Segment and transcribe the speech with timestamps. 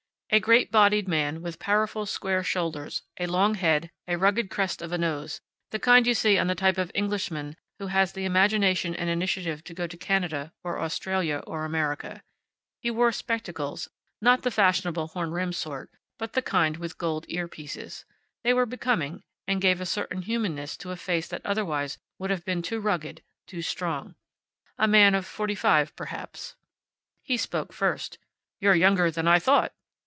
[0.33, 4.93] A great bodied man, with powerful square shoulders, a long head, a rugged crest of
[4.93, 8.95] a nose the kind you see on the type of Englishman who has the imagination
[8.95, 12.23] and initiative to go to Canada, or Australia, or America.
[12.79, 13.89] He wore spectacles,
[14.21, 18.05] not the fashionable horn rimmed sort, but the kind with gold ear pieces.
[18.45, 22.45] They were becoming, and gave a certain humanness to a face that otherwise would have
[22.45, 24.15] been too rugged, too strong.
[24.77, 26.55] A man of forty five, perhaps.
[27.21, 28.17] He spoke first.
[28.61, 29.73] "You're younger than I thought."